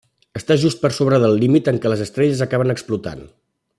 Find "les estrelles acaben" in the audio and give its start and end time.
1.93-2.77